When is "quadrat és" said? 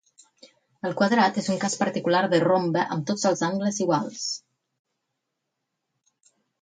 1.01-1.49